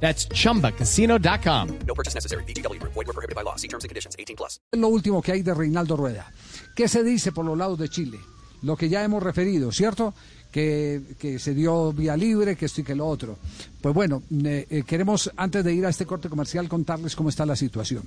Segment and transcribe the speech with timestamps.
[0.00, 1.78] That's chumbacasino.com.
[1.86, 2.44] No purchase necessary.
[2.44, 2.80] BGW.
[2.82, 3.56] Void were prohibited by law.
[3.56, 4.14] See terms and conditions.
[4.18, 4.60] 18 plus.
[4.72, 6.30] lo último que hay de Reinaldo Rueda.
[6.74, 8.18] ¿Qué se dice por los lados de Chile?
[8.62, 10.14] Lo que ya hemos referido, ¿cierto?
[10.50, 13.38] Que, que se dio vía libre, que esto y que lo otro.
[13.80, 17.44] Pues bueno, eh, eh, queremos, antes de ir a este corte comercial, contarles cómo está
[17.44, 18.02] la situación.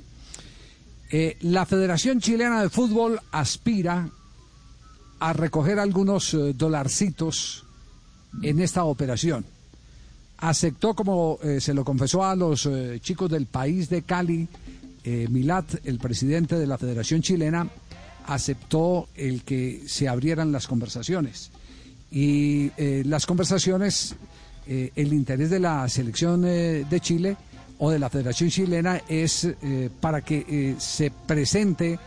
[1.12, 4.10] Eh, la Federación Chilena de Fútbol aspira
[5.20, 7.66] a recoger algunos eh, dolarcitos
[8.44, 9.44] en esta operación.
[10.42, 14.48] Aceptó, como eh, se lo confesó a los eh, chicos del país de Cali,
[15.04, 17.68] eh, Milat, el presidente de la Federación Chilena,
[18.26, 21.52] aceptó el que se abrieran las conversaciones.
[22.12, 24.16] Y eh, las conversaciones,
[24.68, 27.36] el interés de la selección de Chile
[27.80, 29.48] o de la Federación Chilena es
[30.00, 31.98] para que se presente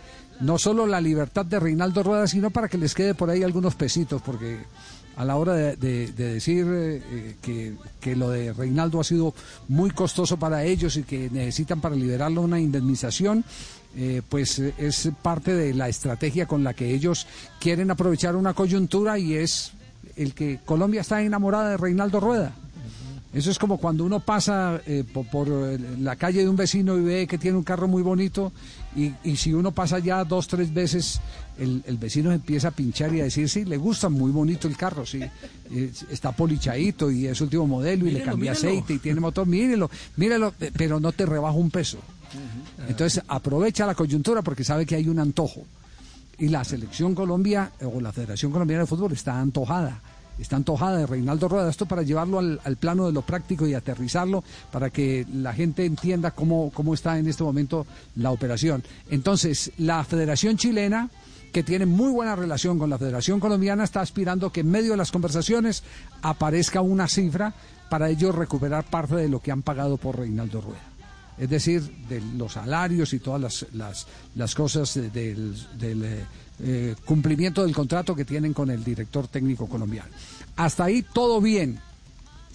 [0.42, 3.74] no solo la libertad de Reinaldo Rueda, sino para que les quede por ahí algunos
[3.74, 4.58] pesitos, porque
[5.16, 9.04] a la hora de, de- de decir eh, eh, que, que lo de Reinaldo ha
[9.04, 9.34] sido
[9.68, 13.44] muy costoso para ellos y que necesitan para liberarlo una indemnización,
[13.96, 17.26] eh, pues es parte de la estrategia con la que ellos
[17.60, 19.72] quieren aprovechar una coyuntura y es
[20.16, 22.52] el que Colombia está enamorada de Reinaldo Rueda.
[23.32, 26.98] Eso es como cuando uno pasa eh, po- por, eh, la calle de un vecino
[26.98, 28.52] y ve que tiene un carro muy bonito
[28.94, 31.18] y, y si uno pasa ya dos, tres veces,
[31.58, 34.76] el, el vecino empieza a pinchar y a decir, sí, le gusta muy bonito el
[34.76, 35.22] carro, sí,
[35.70, 38.68] eh, está polichadito y es último modelo y le cambia mírelo.
[38.68, 41.98] aceite y tiene motor, mírelo, mírelo, pero no te rebaja un peso.
[42.88, 45.62] Entonces aprovecha la coyuntura porque sabe que hay un antojo.
[46.38, 50.00] Y la selección Colombia o la Federación Colombiana de Fútbol está antojada.
[50.38, 51.68] Está antojada de Reinaldo Rueda.
[51.70, 54.42] Esto para llevarlo al, al plano de lo práctico y aterrizarlo
[54.72, 57.86] para que la gente entienda cómo, cómo está en este momento
[58.16, 58.82] la operación.
[59.10, 61.10] Entonces, la Federación Chilena,
[61.52, 64.96] que tiene muy buena relación con la Federación Colombiana, está aspirando que en medio de
[64.96, 65.82] las conversaciones
[66.22, 67.54] aparezca una cifra
[67.90, 70.80] para ellos recuperar parte de lo que han pagado por Reinaldo Rueda
[71.38, 71.80] es decir,
[72.10, 74.06] de los salarios y todas las, las,
[74.36, 76.24] las cosas de- del, del,
[76.60, 80.10] eh, cumplimiento del contrato que tienen con el director técnico colombiano.
[80.56, 81.80] Hasta ahí todo bien,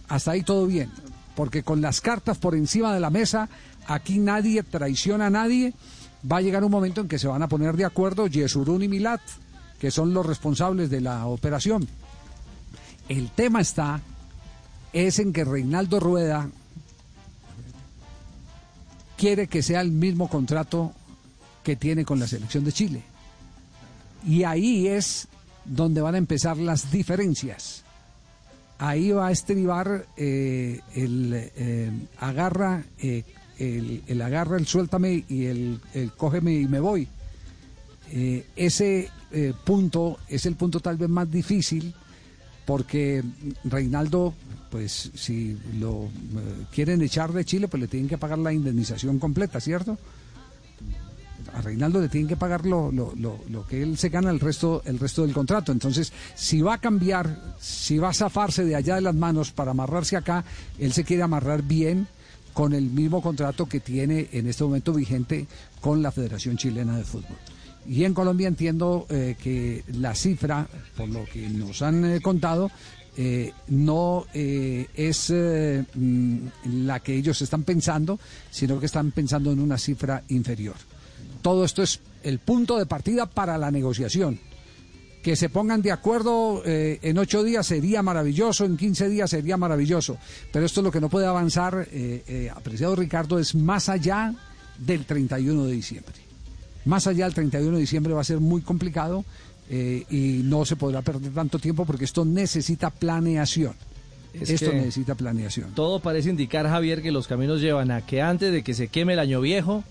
[0.07, 0.91] hasta ahí todo bien,
[1.35, 3.49] porque con las cartas por encima de la mesa,
[3.87, 5.73] aquí nadie traiciona a nadie,
[6.29, 8.87] va a llegar un momento en que se van a poner de acuerdo Yesurún y
[8.87, 9.21] Milat,
[9.79, 11.87] que son los responsables de la operación.
[13.09, 14.01] El tema está
[14.93, 16.49] es en que Reinaldo Rueda
[19.17, 20.93] quiere que sea el mismo contrato
[21.63, 23.03] que tiene con la selección de Chile.
[24.27, 25.27] Y ahí es
[25.65, 27.83] donde van a empezar las diferencias.
[28.77, 33.23] Ahí va a estribar eh, el eh, agarra, eh,
[33.57, 37.07] el, agarra, el suéltame y el, el cógeme y me voy.
[38.11, 39.09] Eh, ese
[39.65, 41.93] punto es el punto tal vez más difícil
[42.65, 43.23] porque
[43.65, 44.33] Reinaldo,
[44.69, 46.07] pues si lo
[46.73, 49.97] quieren echar de Chile, pues le tienen que pagar la indemnización completa, ¿cierto?
[51.57, 52.91] A Reinaldo le tienen que pagar lo,
[53.67, 55.71] que él se gana el resto, el resto del contrato.
[55.71, 59.71] Entonces, si va a cambiar, si va a zafarse de allá de las manos para
[59.71, 60.45] amarrarse acá,
[60.77, 62.07] él se quiere amarrar bien
[62.53, 65.47] con el mismo contrato que tiene en este momento vigente
[65.81, 67.37] con la Federación Chilena de Fútbol.
[67.87, 72.69] Y en Colombia entiendo eh, que la cifra, por lo que nos han eh, contado,
[73.19, 76.37] eh, no es eh, mm,
[76.85, 78.19] la que ellos están pensando,
[78.51, 80.75] sino que están pensando en una cifra inferior.
[81.37, 84.39] Todo esto es el punto de partida para la negociación.
[85.23, 89.57] Que se pongan de acuerdo eh, en ocho días sería maravilloso, en 15 días sería
[89.57, 90.17] maravilloso.
[90.53, 94.33] Pero esto es lo que no puede avanzar, eh, eh, apreciado Ricardo, es más allá
[94.77, 96.15] del 31 de diciembre.
[96.85, 99.25] Más allá del 31 de diciembre va a ser muy complicado
[99.69, 103.73] y no se podrá perder tanto tiempo porque esto necesita planeación.
[104.33, 105.73] Es esto necesita planeación.
[105.73, 109.13] Todo parece indicar, Javier, que los caminos llevan a que antes de que se queme
[109.13, 109.83] el año viejo,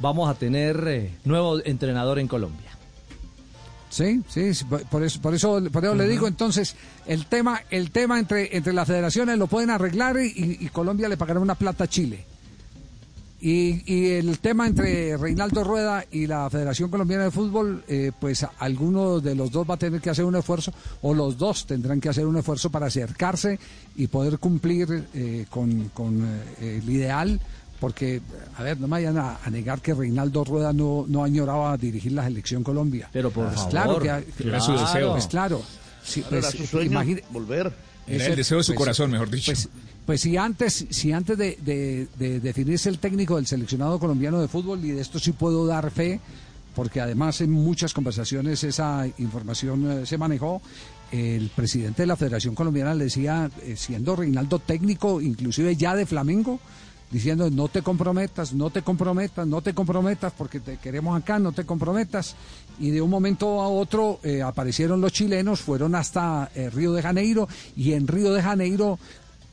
[0.00, 2.70] vamos a tener eh, nuevo entrenador en Colombia.
[3.90, 7.60] Sí, sí, sí, por por eso, por eso, por eso le digo entonces, el tema,
[7.70, 11.56] el tema entre, entre las federaciones lo pueden arreglar y, y Colombia le pagará una
[11.56, 12.24] plata a Chile.
[13.44, 18.46] Y, y el tema entre Reinaldo Rueda y la Federación Colombiana de Fútbol, eh, pues
[18.60, 20.72] alguno de los dos va a tener que hacer un esfuerzo,
[21.02, 23.58] o los dos tendrán que hacer un esfuerzo para acercarse
[23.96, 26.24] y poder cumplir eh, con, con,
[26.60, 27.40] eh, el ideal
[27.82, 28.20] porque,
[28.56, 32.12] a ver, no me vayan a, a negar que Reinaldo Rueda no, no añoraba dirigir
[32.12, 33.08] la selección Colombia.
[33.12, 33.70] Pero por Pues favor.
[33.72, 35.10] claro que, Era su deseo.
[35.10, 35.60] Pues claro.
[36.04, 37.72] Sí, pues, era su sueño imagine- volver.
[38.06, 39.50] Era el deseo de su pues, corazón, mejor dicho.
[39.50, 39.68] Pues,
[40.06, 44.46] pues si antes, si antes de, de- de definirse el técnico del seleccionado colombiano de
[44.46, 46.20] fútbol, y de esto sí puedo dar fe,
[46.76, 50.62] porque además en muchas conversaciones esa información eh, se manejó,
[51.10, 56.06] el presidente de la Federación Colombiana le decía, eh, siendo Reinaldo técnico, inclusive ya de
[56.06, 56.60] Flamengo,
[57.12, 61.52] diciendo no te comprometas, no te comprometas, no te comprometas porque te queremos acá, no
[61.52, 62.34] te comprometas.
[62.80, 67.02] Y de un momento a otro eh, aparecieron los chilenos, fueron hasta eh, Río de
[67.02, 68.98] Janeiro y en Río de Janeiro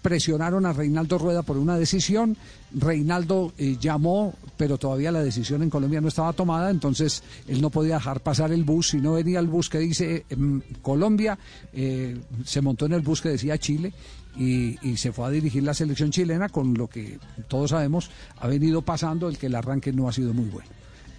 [0.01, 2.37] presionaron a Reinaldo Rueda por una decisión.
[2.73, 7.69] Reinaldo eh, llamó, pero todavía la decisión en Colombia no estaba tomada, entonces él no
[7.69, 8.89] podía dejar pasar el bus.
[8.89, 11.37] Si no venía el bus que dice em, Colombia,
[11.73, 13.93] eh, se montó en el bus que decía Chile
[14.37, 18.09] y, y se fue a dirigir la selección chilena, con lo que todos sabemos
[18.39, 20.69] ha venido pasando, el que el arranque no ha sido muy bueno.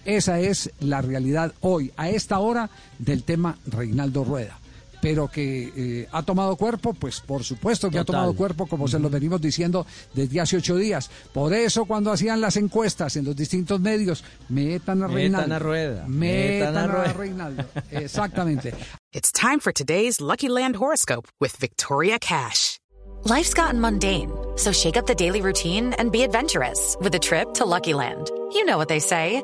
[0.05, 4.60] Esa es la realidad hoy, a esta hora, del tema Reinaldo Rueda.
[5.01, 8.21] Pero que eh, ha tomado cuerpo, pues por supuesto que ha Total.
[8.21, 11.09] tomado cuerpo, como se lo venimos diciendo desde hace ocho días.
[11.33, 15.55] Por eso cuando hacían las encuestas en los distintos medios, metan a Metan Reinaldo.
[15.55, 17.13] a Rueda, Metan, metan a a.
[17.13, 17.63] Reinaldo.
[17.91, 18.73] Exactamente.
[19.13, 22.77] It's time for today's Lucky Land horoscope with Victoria Cash.
[23.25, 27.53] Life's gotten mundane, so shake up the daily routine and be adventurous with a trip
[27.55, 28.31] to Lucky Land.
[28.53, 29.43] You know what they say.